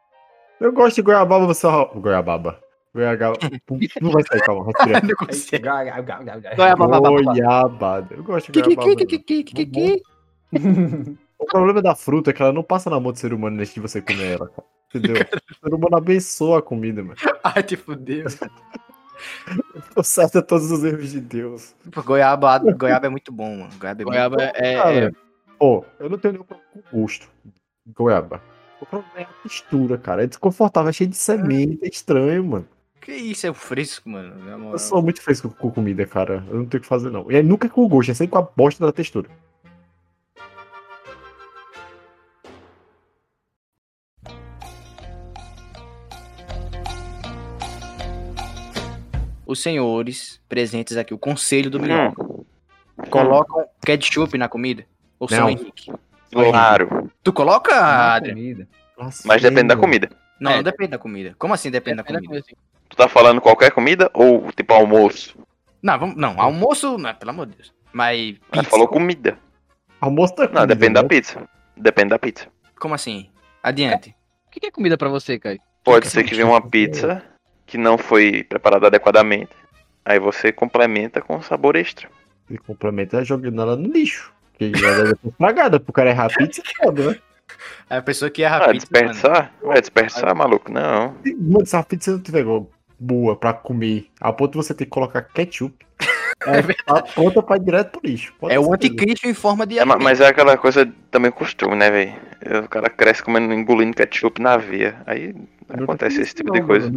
[0.61, 1.85] Eu gosto de goiababa, você só...
[1.95, 2.59] Goiababa.
[2.93, 3.39] Goiababa.
[4.03, 4.67] Não vai sair, calma.
[4.67, 5.01] Respira.
[5.07, 5.63] Não consigo.
[6.57, 7.11] Goiaba, babá.
[7.11, 8.15] Goiabada.
[8.17, 8.97] Eu gosto de Que, que, goiababa.
[8.97, 10.03] que, que, que, que, que, que?
[11.39, 13.75] O problema da fruta é que ela não passa na mão do ser humano antes
[13.75, 14.63] de você comer ela, cara.
[14.95, 15.17] Entendeu?
[15.51, 17.17] O ser humano abençoa a comida, mano.
[17.43, 18.27] Ai, te fudeu.
[19.95, 21.75] Conserta todos os erros de Deus.
[21.91, 23.71] Pô, Goiaba, goiaba é muito bom, mano.
[23.79, 24.77] Goiaba é Goiaba é.
[24.77, 25.13] Cara, é-
[25.59, 27.29] Pô, eu não tenho nenhum problema com gosto.
[27.87, 28.43] Goiaba.
[28.81, 30.25] O problema é a textura, cara.
[30.25, 32.51] É desconfortável, é cheio de semente, é estranho, mano.
[32.69, 32.75] muito...
[33.01, 34.71] Que isso, é o fresco, mano.
[34.73, 36.43] Eu sou muito fresco com comida, cara.
[36.49, 37.31] Eu não tenho o que fazer, não.
[37.31, 39.29] E aí nunca é com o gosto, é sempre com a bosta da textura.
[49.55, 52.45] Os senhores presentes aqui, o conselho do milhão, Hum,
[53.09, 54.85] colocam ketchup na comida?
[55.17, 55.49] Ou só Não.
[55.49, 55.93] Henrique?
[56.33, 57.09] claro.
[57.23, 58.35] Tu coloca, Na Adrian?
[58.35, 58.69] comida.
[59.25, 60.11] Mas depende da comida.
[60.41, 60.57] Não, É.
[60.57, 61.37] não depende da comida.
[61.39, 62.39] Como assim depende da comida?
[62.41, 62.57] assim.
[62.89, 65.39] Tu tá falando qualquer comida ou tipo almoço?
[65.81, 67.73] Não, vamos, não, almoço, não, pelo amor de Deus.
[67.93, 69.39] Mas Mas pizza, falou comida.
[70.01, 71.09] Almoço da Não, comida, depende da né?
[71.09, 71.49] pizza.
[71.77, 72.49] Depende da pizza.
[72.81, 73.31] como assim?
[73.63, 74.17] Adiante.
[74.49, 75.61] O que que é comida pra você, Caio?
[75.85, 77.23] Pode ser que venha uma pizza
[77.67, 79.51] que não foi preparada adequadamente.
[80.05, 82.09] Aí você complementa com sabor extra.
[82.51, 84.33] E complementa jogando ela no lixo.
[84.51, 85.81] Porque ela deve ser estragada.
[85.81, 87.19] Pro cara errar a pizza é foda, né?
[87.89, 89.09] É a pessoa que erra Vai pizza, mano.
[89.13, 89.53] desperdiçar?
[89.63, 90.71] Vai desperdiçar, maluco?
[90.71, 91.15] Não.
[91.39, 92.45] Mano, se a pizza não tiver
[92.99, 95.75] boa pra comer, a ponto de você ter que colocar ketchup,
[96.47, 98.33] é, a conta vai direto pro lixo.
[98.39, 101.91] Pode É o anticristo em forma de É, mas é aquela coisa também costume, né,
[101.91, 102.15] velho?
[102.65, 104.97] O cara cresce comendo, engolindo ketchup na veia.
[105.07, 105.35] Aí
[105.69, 106.93] Nunca acontece esse tipo não, de coisa.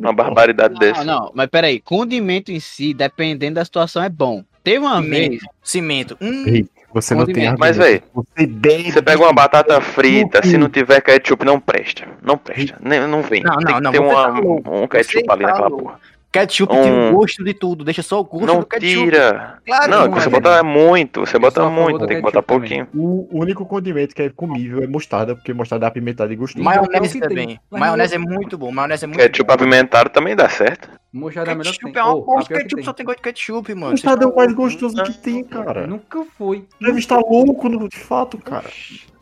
[0.00, 1.04] Uma barbaridade Não, dessa.
[1.04, 1.78] não, mas peraí.
[1.80, 4.42] Condimento em si, dependendo da situação, é bom.
[4.64, 5.40] Teve uma vez.
[5.62, 6.16] Cimento.
[6.20, 7.54] Hum, Ei, Você não tem.
[7.56, 8.90] Mas, véi, Você deve.
[8.90, 12.08] Você pega uma batata frita, se não tiver ketchup, não presta.
[12.20, 12.76] Não presta.
[12.80, 13.42] Nem- Não vem.
[13.44, 16.00] Não, Tem não, não, que ter uma- tá um ketchup Você ali tá naquela porra.
[16.30, 18.86] Ketchup Um- tira o gosto de tudo, deixa só o gosto Não do ketchup.
[19.04, 19.58] tira.
[19.66, 20.30] Claro, Não, que é que você é.
[20.30, 22.60] bota muito, você bota muito, tem que botar também.
[22.84, 22.88] pouquinho.
[22.94, 26.62] O único condimento que é comível é mostarda, porque mostarda é apimentada e gostoso.
[26.62, 27.28] Maionese que tem.
[27.28, 27.60] também.
[27.70, 28.70] Maionese é não- muito bom.
[28.70, 29.54] Maionese é muito Ketchup bom.
[29.54, 30.90] apimentado também dá certo.
[31.10, 33.92] Mochada é melhor que é uma que Ketchup só tem gosto de ketchup, mano.
[33.92, 35.86] Mostarda é o mais gostoso que tem, cara.
[35.86, 36.66] Nunca foi.
[36.78, 38.68] Deve estar louco, de fato, cara.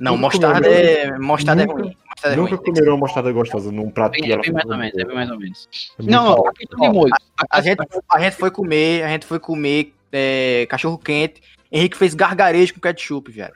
[0.01, 1.16] Não, Nunca mostarda é.
[1.16, 1.97] Mostarda é ruim.
[2.17, 2.65] Mostarda é Nunca ruim.
[2.65, 5.05] comeram uma mostarda gostosa num prato Bem, que é ela bem mais ou menos, é
[5.05, 5.69] bem mais ou menos.
[5.99, 6.49] É muito Não, bom.
[6.49, 7.13] a questão de molho.
[7.51, 7.79] A gente,
[8.11, 11.43] a gente foi comer, a gente foi comer é, cachorro quente.
[11.71, 13.53] Henrique fez gargarejo com ketchup, velho.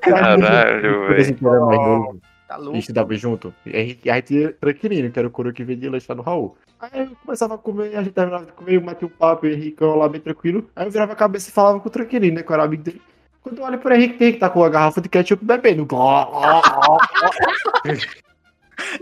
[0.00, 2.76] Caralho, a era mais novo, Tá a louco.
[2.76, 3.54] gente tava junto.
[3.66, 6.56] E a gente, a ia tranquilinho, que era o coro que vendia lá no Raul.
[6.80, 9.50] Aí eu começava a comer, a gente terminava de comer, eu bati um papo, o
[9.50, 10.66] Henricão lá bem tranquilo.
[10.74, 12.42] Aí eu virava a cabeça e falava com o tranquilinho, né?
[12.42, 13.02] Que eu era amigo dele.
[13.48, 15.88] Quando eu olho pro Henrique, tem que tá com a garrafa de ketchup bebendo.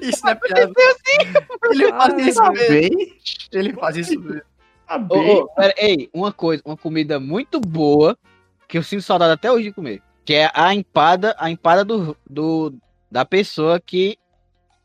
[0.01, 0.73] Isso não é piada.
[1.71, 2.69] Ele fazia isso Tá mesmo.
[2.69, 3.17] bem?
[3.53, 4.43] Ele fazia isso mesmo.
[4.87, 5.31] Tá bem.
[5.37, 8.17] ô, pera, ei, uma coisa, uma comida muito boa
[8.69, 10.01] que eu sinto saudade até hoje de comer.
[10.25, 12.75] Que é a empada, a empada do, do,
[13.11, 14.17] da pessoa que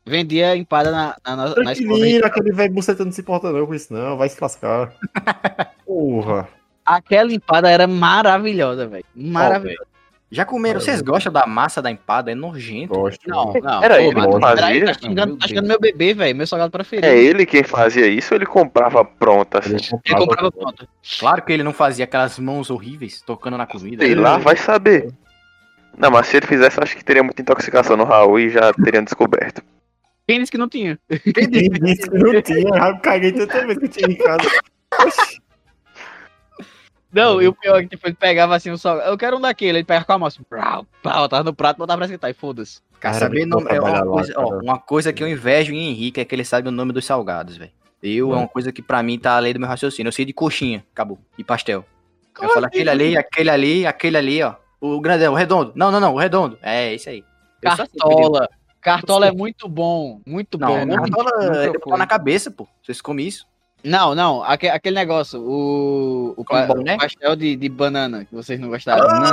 [0.04, 2.04] vendia empada na, na, na, na escola.
[2.24, 4.92] Aquele velho buceta não se importa não com isso não, vai se lascar.
[5.86, 6.48] Porra.
[6.96, 9.04] Aquela empada era maravilhosa, velho.
[9.14, 9.92] Maravilhosa.
[10.32, 10.80] Já comeram?
[10.80, 12.32] Vocês gostam da massa da empada?
[12.32, 12.94] É nojento.
[12.94, 13.28] Gosto.
[13.28, 13.84] Não, não.
[13.84, 14.86] Era Pô, ele que fazia?
[14.86, 16.34] Tá xingando, tá xingando meu bebê, velho.
[16.34, 17.06] Meu salgado preferido.
[17.06, 19.76] É ele quem fazia isso ou ele comprava pronta assim?
[19.76, 20.88] Ele comprava pronto.
[21.20, 24.06] Claro que ele não fazia aquelas mãos horríveis tocando na comida.
[24.06, 25.12] Sei lá, vai saber.
[25.98, 29.04] Não, mas se ele fizesse, acho que teria muita intoxicação no Raul e já teriam
[29.04, 29.62] descoberto.
[30.26, 30.98] Quem disse que não tinha?
[31.34, 32.88] Quem disse que não tinha?
[32.88, 34.48] Eu caguei tanta vez que eu tinha em casa.
[37.12, 39.10] Não, e o pior é que tipo, ele pegava assim o salgado.
[39.10, 39.78] Eu quero um daquele.
[39.78, 42.34] Ele pegava com a mão assim, pau, pau, tava no prato, botava pra esquentar e
[42.34, 42.80] foda-se.
[42.98, 45.90] Cara, Cara, saber nome, é uma, lá, coisa, ó, uma coisa que eu invejo em
[45.90, 47.72] Henrique é que ele sabe o nome dos salgados, velho.
[48.02, 50.08] Eu é uma coisa que pra mim tá além do meu raciocínio.
[50.08, 51.18] Eu sei de coxinha, acabou.
[51.38, 51.84] E pastel.
[52.40, 54.54] eu falo aquele ali, aquele ali, aquele ali, ó.
[54.80, 55.72] O grandão, o redondo.
[55.76, 56.58] Não, não, não, o redondo.
[56.60, 57.24] É, esse aí.
[57.62, 58.48] Eu Cartola.
[58.80, 60.20] Cartola é muito bom.
[60.26, 60.96] Muito Não, bom.
[60.96, 61.30] cartola
[61.94, 62.66] é na cabeça, pô.
[62.82, 63.46] Vocês comem isso?
[63.84, 64.42] Não, não.
[64.44, 65.40] aque- Aquele negócio.
[65.40, 66.94] O, o, pa- Como bom, né?
[66.94, 69.06] o pastel de, de banana que vocês não gostaram.
[69.08, 69.32] Não.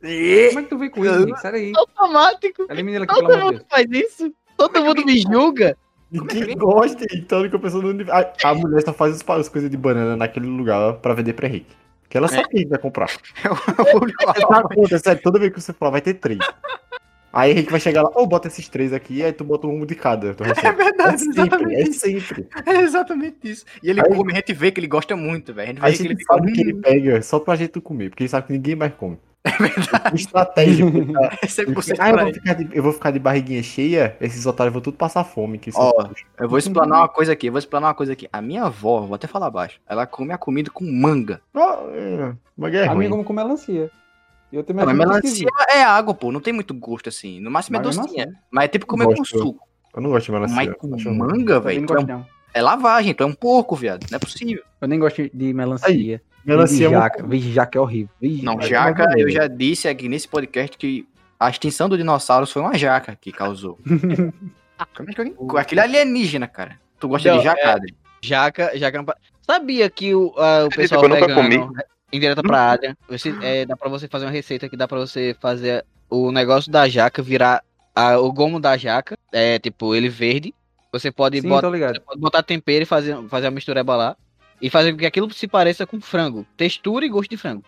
[0.00, 1.40] Como é que tu veio com isso, Nick?
[1.40, 1.72] Sai daí.
[1.76, 2.66] Automático.
[2.70, 3.64] Elimina aqui, Todo mundo Deus.
[3.70, 4.32] faz isso.
[4.56, 5.76] Todo mundo me julga.
[6.10, 8.12] Ninguém gosta, então que eu penso no.
[8.12, 11.46] A, a mulher só faz as, as coisas de banana naquele lugar pra vender pra
[11.46, 11.76] Henrique.
[12.08, 13.06] Que ela sabe que a gente vai comprar.
[13.46, 16.40] Você dá conta, sério, toda vez que você falar, vai ter três.
[17.32, 19.94] Aí Henrique vai chegar lá, ô, bota esses três aqui, aí tu bota um de
[19.94, 20.28] cada.
[20.28, 20.32] É
[20.72, 22.00] verdade, É sempre, exatamente é isso.
[22.00, 22.48] sempre.
[22.66, 23.64] É exatamente isso.
[23.82, 25.68] E ele Aí- come, a gente vê que ele gosta muito, velho.
[25.68, 26.34] A gente Aí vê a que ele gente fica.
[26.34, 28.92] sabe que ele "Hum, pega só pra gente comer, porque ele sabe que ninguém mais
[28.94, 29.18] come.
[30.12, 30.84] É estratégia.
[30.90, 33.10] porque tá- é sempre você ah, eu pra vou, ele." ficar de, eu vou ficar
[33.10, 35.56] de barriguinha cheia, esses otários vão tudo passar fome.
[35.58, 35.92] Que Ó,
[36.38, 38.28] Eu vou explanar uma coisa aqui, eu vou explanar uma coisa aqui.
[38.32, 41.40] A minha avó, vou até falar baixo, ela come a comida com manga.
[41.54, 42.98] Ó, é, mas é A ruim.
[42.98, 43.90] minha como com melancia.
[44.52, 47.08] E eu também Não, mas acho muito melancia é água, pô, não tem muito gosto
[47.08, 47.40] assim.
[47.40, 48.32] No máximo é Mas docinha.
[48.50, 49.66] Mas é tipo comer com suco.
[49.94, 50.56] Eu não gosto de melancia.
[50.56, 52.26] Mas com manga, velho, é, gosto, um- não.
[52.54, 54.06] é lavagem, tu é um porco, viado.
[54.10, 54.62] Não é possível.
[54.80, 56.22] Eu nem gosto de melancia.
[56.44, 57.26] Melancia é de muito- jaca.
[57.26, 58.10] Vixe, jaca é horrível.
[58.20, 61.06] Vixe, Não, mas jaca, ou eu já disse aqui nesse podcast que
[61.38, 63.78] a extinção do dinossauros foi uma jaca que causou.
[64.80, 66.80] É é alienígena, cara.
[66.98, 67.94] Tu gosta Não, de jaca, Adri?
[68.22, 68.98] Jaca, jaca.
[68.98, 71.72] é Sabia que o, ah, o pessoal eu nunca vegano,
[72.12, 75.36] indireta pra Adrian, você, é, dá pra você fazer uma receita que dá pra você
[75.40, 77.62] fazer o negócio da jaca virar
[77.94, 80.54] a- o gomo da jaca, é tipo ele verde.
[80.92, 84.16] Você pode, Sim, botar, você pode botar tempero e fazer, fazer a mistureba lá.
[84.60, 86.44] E fazer com que aquilo se pareça com frango.
[86.56, 87.62] Textura e gosto de frango.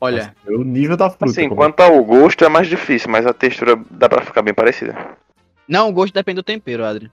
[0.00, 1.26] Olha, É o nível da fruta.
[1.26, 4.52] Assim, como- quanto ao gosto é mais difícil, mas a textura dá pra ficar bem
[4.52, 4.96] parecida.
[5.68, 7.10] Não, o gosto depende do tempero, Adrian.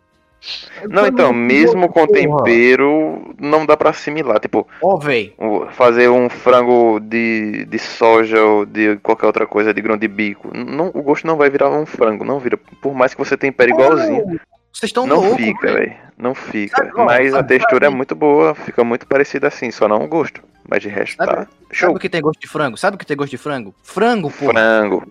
[0.89, 4.39] Não, então, mesmo com tempero, não dá pra assimilar.
[4.39, 5.33] Tipo, ó, véi.
[5.37, 10.07] o- fazer um frango de, de soja ou de qualquer outra coisa de grão de
[10.07, 10.49] bico.
[10.55, 12.57] Não, o gosto não vai virar um frango, não vira.
[12.81, 14.39] Por mais que você tempere igualzinho.
[14.71, 15.95] Vocês estão não loucos, fica, velho.
[16.17, 16.77] Não fica.
[16.77, 19.87] Sabe, ó, Mas a sabe, textura é sabe- muito boa, fica muito parecida assim, só
[19.87, 20.41] não o gosto.
[20.67, 21.91] Mas de resto Sabe- tá Sabe show.
[21.95, 22.75] o que tem gosto de frango?
[22.77, 23.73] Sabe o que tem gosto de frango?
[23.83, 24.47] Frango, pô.
[24.47, 25.03] Frango.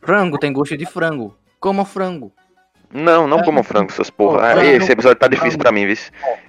[0.00, 1.34] Frango tem gosto de frango.
[1.60, 2.32] Coma frango.
[2.92, 4.54] Não, não como frango, seus porra.
[4.54, 5.96] Ah, esse episódio tá difícil pra mim, viu?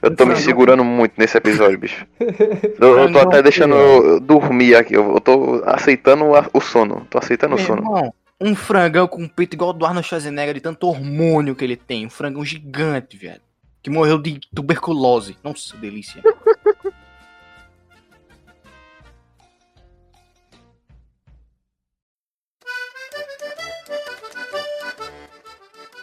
[0.01, 2.05] Eu tô me segurando muito nesse episódio, bicho.
[2.79, 4.93] Eu, eu tô até deixando eu dormir aqui.
[4.95, 7.05] Eu tô aceitando a- o sono.
[7.09, 8.13] Tô aceitando o sono.
[8.39, 12.05] um frangão com um peito igual do Arnold Schwarzenegger, de tanto hormônio que ele tem.
[12.05, 13.41] Um frangão gigante, velho.
[13.81, 15.35] Que morreu de tuberculose.
[15.43, 16.21] Nossa, delícia.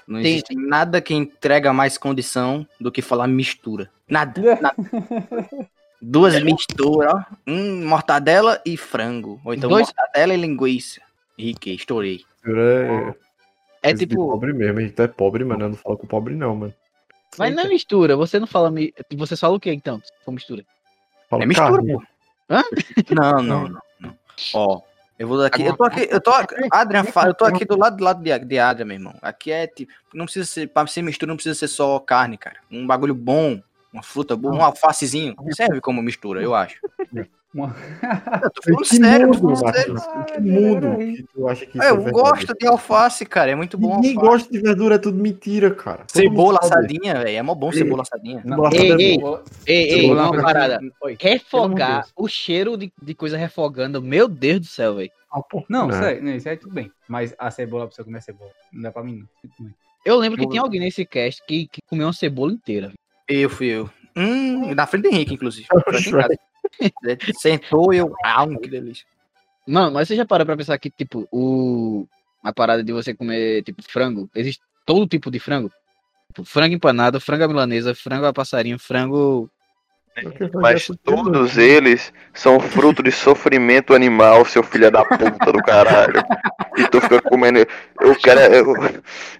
[0.06, 3.90] Não Tem- existe nada que entrega mais condição do que falar mistura.
[4.08, 4.76] Nada, nada.
[6.00, 7.24] Duas misturas, ó.
[7.46, 9.40] Um mortadela e frango.
[9.44, 11.00] Ou então Dois- mortadela e linguiça.
[11.38, 12.20] Riquei, estourei.
[12.44, 13.16] Mistura
[13.82, 15.64] É coisa de tipo, Pobre mesmo, a gente é pobre, mano.
[15.64, 16.74] Eu não falo com pobre, não, mano.
[17.38, 18.16] mas não é mistura.
[18.16, 18.70] Você não fala.
[18.70, 20.00] mi- Você fala o que então?
[20.24, 20.64] For mistura.
[21.30, 21.92] Falo É mistura, carne.
[21.94, 22.02] pô.
[22.50, 22.62] Hã?
[23.10, 24.14] Não, não, não, não.
[24.52, 24.80] Ó,
[25.18, 25.62] eu vou daqui.
[25.62, 26.32] Eu tô aqui, eu tô.
[26.70, 29.14] Adrian, fala, eu tô aqui do lado do lado de, de Adrian, meu irmão.
[29.22, 29.92] Aqui é tipo.
[30.12, 30.68] Não precisa ser.
[30.68, 32.56] Pra ser mistura, não precisa ser só carne, cara.
[32.70, 35.36] Um bagulho bom, uma fruta boa, um alfacezinho.
[35.52, 36.80] Serve como mistura, eu acho.
[37.54, 37.74] Uma-
[38.42, 39.94] Eu tô falando Que sério, tô mundo, falando sério.
[40.26, 42.12] Que mundo que tu acha que isso É, é eu verdade?
[42.14, 43.50] gosto de alface, cara.
[43.52, 43.94] É muito bom.
[43.94, 44.28] Ninguém alface.
[44.28, 45.98] gosta de verdura, é tudo mentira, cara.
[45.98, 47.36] Todo Cebola assadinha, velho.
[47.36, 48.42] É mó bom cebola assadinha.
[48.72, 49.18] Ei, é ei.
[49.66, 50.80] Ei, ei, uma parada.
[51.02, 51.16] Oi.
[51.20, 54.02] Refogar o cheiro de, de coisa refogando.
[54.02, 55.10] Meu Deus do céu, velho.
[55.32, 56.90] Ah, Não, sério, não, isso aí tudo bem.
[57.08, 59.24] Mas a cebola, pra você comer cebola, não dá pra mim,
[59.58, 59.70] não.
[60.04, 62.92] Eu lembro que tinha alguém nesse cast que, que comeu uma cebola inteira.
[63.28, 63.88] Eu fui eu.
[64.16, 65.66] Hum, na frente do Henrique, inclusive.
[66.78, 67.18] Casa.
[67.38, 68.14] Sentou e eu.
[68.24, 69.06] Ah, que delícia.
[69.66, 72.06] Mano, mas você já parou pra pensar que, tipo, o.
[72.42, 74.28] A parada de você comer, tipo, frango.
[74.34, 75.70] Existe todo tipo de frango.
[76.28, 79.50] Tipo, frango empanado, frango à milanesa, frango a passarinho, frango.
[80.54, 86.22] Mas todos eles são fruto de sofrimento animal, seu filho da puta do caralho.
[86.76, 87.58] E tu fica comendo.
[87.58, 88.40] Eu quero.
[88.40, 88.74] Eu,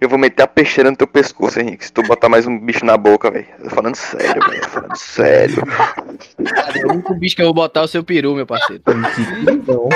[0.01, 1.85] eu vou meter a peixeira no teu pescoço, Henrique.
[1.85, 3.47] Se tu botar mais um bicho na boca, velho.
[3.63, 4.65] Tô falando sério, velho.
[4.69, 5.63] Falando sério.
[6.87, 8.83] O único bicho que eu vou botar é o seu peru, meu parceiro.
[9.67, 9.89] Não.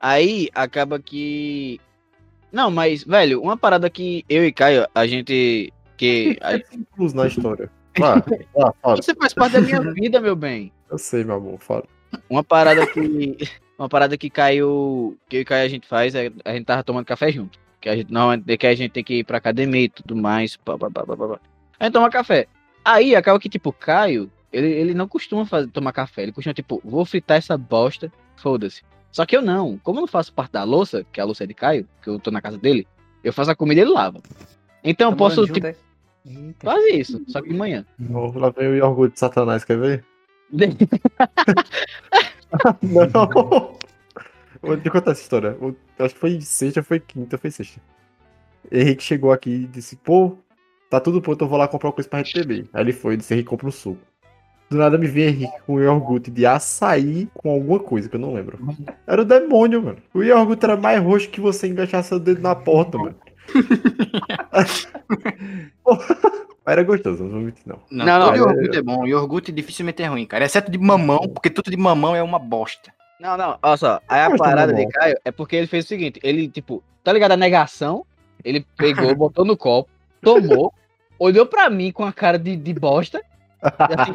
[0.00, 1.80] Aí acaba que.
[2.54, 5.72] Não, mas, velho, uma parada que eu e Caio, a gente.
[5.96, 6.38] Que.
[6.40, 7.68] a- Incluso na história.
[7.98, 8.14] Vá,
[8.54, 8.96] vá, fala.
[9.02, 10.72] Você faz parte da minha vida, meu bem.
[10.88, 11.84] Eu sei, meu amor, fala.
[12.30, 13.36] Uma parada que.
[13.76, 15.18] Uma parada que caiu.
[15.28, 17.58] Que eu e Caio a gente faz é a gente tava tomando café junto.
[17.80, 20.56] Que a gente normalmente que a gente tem que ir pra academia e tudo mais.
[20.56, 21.40] Pá, pá, pá, pá, pá.
[21.80, 22.46] A gente toma café.
[22.84, 26.22] Aí acaba que, tipo, Caio, ele, ele não costuma fazer, tomar café.
[26.22, 28.82] Ele costuma, tipo, vou fritar essa bosta, foda-se.
[29.14, 29.78] Só que eu não.
[29.78, 32.18] Como eu não faço parte da louça, que a louça é de Caio, que eu
[32.18, 32.84] tô na casa dele,
[33.22, 34.20] eu faço a comida e ele lava.
[34.82, 35.76] Então eu posso, tipo, é?
[36.58, 37.86] Fazer isso, só que de manhã.
[38.12, 40.04] Oh, lá vem o orgulho de Satanás, quer ver?
[42.82, 43.78] Não!
[44.60, 45.56] Vou te contar essa história.
[45.60, 47.80] O- Acho que foi sexta, foi quinta, foi sexta.
[48.72, 50.36] Henrique chegou aqui e disse, pô,
[50.90, 52.68] tá tudo pronto, eu vou lá comprar uma coisa pra gente beber.
[52.72, 54.00] Aí ele foi, disse, Henrique, compra um suco.
[54.70, 58.20] Do nada me vem Henrique com o iogurte de açaí com alguma coisa que eu
[58.20, 58.58] não lembro.
[59.06, 59.98] Era o demônio, mano.
[60.12, 63.14] O iogurte era mais roxo que você engaixar seu dedo na porta, mano.
[66.66, 67.78] Era gostoso, não vou mentir, não.
[67.90, 69.06] Não, Não, é- iogurte é bom.
[69.06, 70.46] Iogurte dificilmente é ruim, cara.
[70.46, 72.92] Exceto de mamão, porque tudo de mamão é uma bosta.
[73.20, 74.00] Não, não, olha só.
[74.08, 77.32] Aí a parada de Caio é porque ele fez o seguinte: ele, tipo, tá ligado
[77.32, 78.04] a negação?
[78.42, 79.90] Ele pegou, botou no copo,
[80.22, 80.72] tomou,
[81.18, 83.22] olhou pra mim com a cara de, de bosta,
[83.62, 84.12] e assim,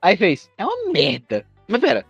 [0.00, 1.46] aí fez, é uma merda.
[1.68, 2.04] Mas pera,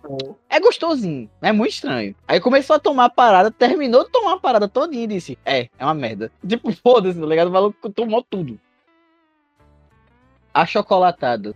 [0.48, 2.14] é gostosinho, é muito estranho.
[2.26, 5.68] Aí começou a tomar a parada, terminou de tomar a parada todinha e disse, é,
[5.78, 6.32] é uma merda.
[6.46, 7.48] Tipo, foda-se, tá ligado?
[7.48, 8.58] O maluco tomou tudo.
[10.54, 11.54] Achocolatado.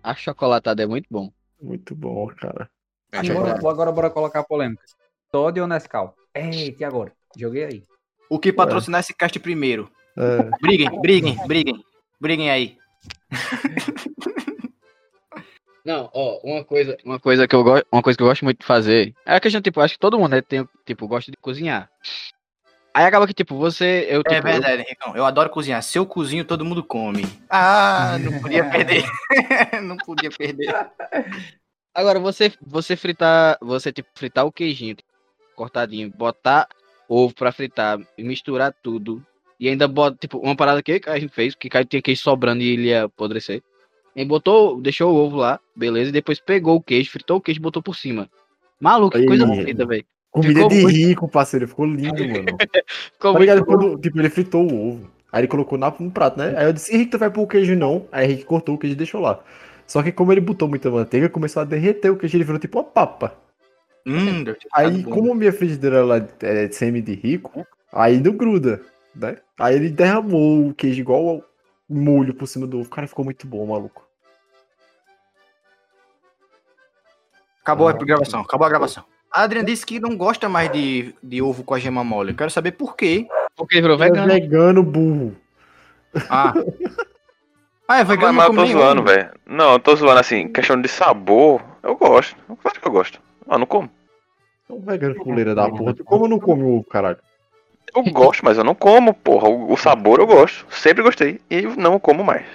[0.00, 1.32] Achocolatado é muito bom.
[1.60, 2.70] Muito bom, cara.
[3.12, 4.84] Agora, agora bora colocar a polêmica.
[5.32, 6.14] Todd ou Nescau?
[6.32, 7.12] Eita, e agora?
[7.36, 7.84] Joguei aí.
[8.30, 9.90] O que patrocinar esse cast primeiro?
[10.16, 11.84] É, Briguem, briguem, briguem.
[12.20, 12.78] Briguem aí.
[15.84, 18.60] Não, ó, uma coisa, uma coisa que eu gosto, uma coisa que eu gosto muito
[18.60, 19.14] de fazer.
[19.24, 21.90] É a questão, tipo, acho que todo mundo né, tem, tipo, gosta de cozinhar.
[22.92, 24.06] Aí acaba que, tipo, você.
[24.10, 25.16] Eu, tipo, É verdade, Henricão.
[25.16, 25.82] Eu adoro cozinhar.
[25.82, 27.24] Se eu cozinho, todo mundo come.
[27.48, 29.04] Ah, não podia perder.
[29.82, 30.74] não podia perder.
[31.94, 33.56] Agora, você, você fritar.
[33.62, 35.08] Você, tipo, fritar o queijinho tipo,
[35.54, 36.68] cortadinho, botar
[37.08, 39.24] ovo pra fritar, e misturar tudo.
[39.58, 42.72] E ainda bota, tipo, uma parada que a gente fez, que tinha queijo sobrando e
[42.72, 43.62] ele ia apodrecer.
[44.20, 47.58] E botou, deixou o ovo lá, beleza, e depois pegou o queijo, fritou o queijo
[47.58, 48.28] e botou por cima.
[48.80, 50.04] Maluco, que coisa bonita, velho.
[50.30, 51.68] comida Ficou de muito- rico, parceiro.
[51.68, 52.44] Ficou lindo, mano.
[53.14, 53.64] Ficou Tá ligado?
[53.64, 55.10] Quando, tipo, ele fritou o ovo.
[55.32, 56.54] Aí ele colocou na, no prato, né?
[56.56, 58.06] Aí eu disse, Henrique, tu vai pôr o queijo não.
[58.10, 59.40] Aí Henrique cortou o queijo e deixou lá.
[59.86, 62.78] Só que como ele botou muita manteiga, começou a derreter o queijo, ele virou tipo
[62.78, 63.34] uma papa.
[64.06, 65.10] Hum, Aí, bom.
[65.10, 68.80] como minha frigideira ela é semi de rico, aí não gruda,
[69.14, 69.36] né?
[69.58, 71.44] Aí ele derramou o queijo igual ao
[71.88, 72.88] molho por cima do ovo.
[72.88, 74.08] Cara, ficou muito bom, maluco.
[77.70, 79.04] Acabou a gravação, acabou a gravação.
[79.32, 82.32] A Adriana disse que não gosta mais de, de ovo com a gema mole.
[82.32, 83.28] Eu quero saber por quê.
[83.56, 84.32] Porque ele virou Ele é vegano.
[84.32, 85.36] vegano burro.
[86.28, 86.52] Ah.
[87.86, 89.30] Ah, é Mas, vegano, mas não eu tô zoando, velho.
[89.46, 92.36] Não, eu tô zoando assim, questão de sabor, eu gosto.
[92.60, 93.20] Claro que eu gosto.
[93.48, 93.90] Ah, não como.
[94.68, 95.94] É um vegano fuleira da porra.
[95.94, 97.18] Tu como não come o ovo, caralho?
[97.94, 99.48] Eu gosto, mas eu não como, porra.
[99.48, 100.64] O, o sabor eu gosto.
[100.70, 101.40] Sempre gostei.
[101.50, 102.46] E não como mais.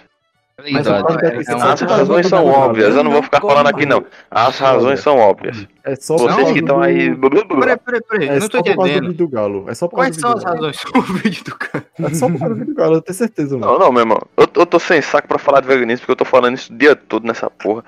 [0.57, 2.95] Mas Então, é- é As razões são óbvias.
[2.95, 4.05] Eu não vou ficar falando aqui, não.
[4.31, 5.67] As razões são óbvias.
[5.83, 7.13] É só por Vocês que estão aí.
[7.13, 8.27] Peraí, peraí, peraí.
[8.29, 9.07] É eu não só tô por causa do entendendo.
[9.11, 9.65] vídeo do Galo.
[9.67, 11.03] É só por Quais causa são do as vídeo do Galo.
[11.03, 11.85] razões do vídeo do cara?
[11.99, 13.71] É só por causa do vídeo do Galo, eu tenho certeza, mano.
[13.73, 14.21] Não, não, meu irmão.
[14.37, 16.77] Eu, eu tô sem saco pra falar de veganismo porque eu tô falando isso o
[16.77, 17.83] dia todo nessa porra.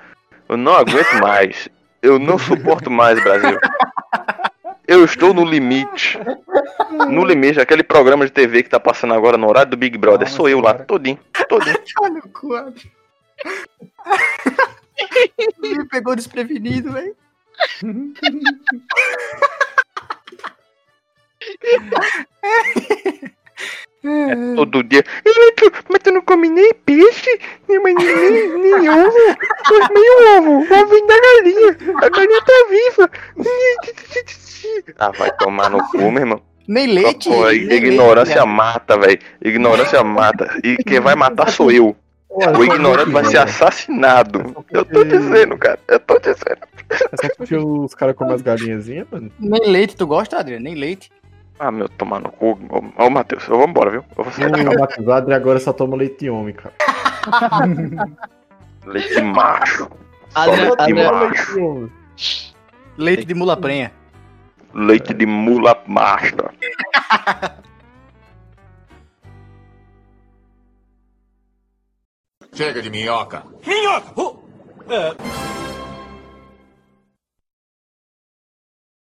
[0.46, 1.68] Eu não aguento mais.
[2.02, 3.58] Eu não suporto mais, Brasil.
[4.88, 6.18] Eu estou no limite.
[7.10, 10.26] No limite, aquele programa de TV que tá passando agora no horário do Big Brother.
[10.26, 10.84] Calma, Sou eu lá, senhora.
[10.86, 11.76] todinho, todinho.
[12.00, 12.88] Olha o quadro.
[15.58, 17.14] Me pegou desprevenido, velho.
[24.54, 25.04] Todo dia.
[25.26, 29.36] "Ih, tu- Mas tu não come nem peixe, nem, nem, nem, nem ovo.
[29.70, 30.50] Mas nem ovo.
[30.50, 31.76] O ovo vem da galinha.
[32.02, 33.10] A galinha tá viva.
[34.98, 36.42] Ah, vai tomar no cu, meu irmão.
[36.66, 37.28] Nem leite.
[37.30, 39.18] Pô, nem ignorância leite, mata, velho.
[39.42, 40.58] Ignorância mata.
[40.62, 41.96] E quem vai matar sou eu.
[42.28, 44.54] O ignorante vai ser assassinado.
[44.70, 45.78] Eu tô dizendo, cara.
[45.88, 46.58] Eu tô dizendo.
[46.90, 49.30] É só porque os caras comem as galinhazinhas, mano.
[49.38, 50.64] Nem leite, tu gosta, Adriano?
[50.64, 51.10] Nem leite.
[51.58, 52.58] Ah, meu, tomar no cu.
[52.68, 54.04] Ô, ô Matheus, eu vou embora, viu?
[54.16, 54.50] Eu vou sair
[55.24, 56.74] da agora só toma leite de homem, cara.
[58.86, 59.88] leite macho.
[60.34, 61.90] Adriano- leite macho.
[62.96, 63.92] Leite de mula prenha.
[64.74, 66.50] Leite de mula macho.
[72.52, 73.44] Chega de minhoca.
[73.66, 75.16] Minhoca!